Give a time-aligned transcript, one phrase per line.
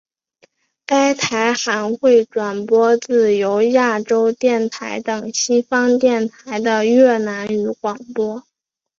[0.87, 8.43] 该台还会转播自由亚洲电台等西方电台的越南语广播。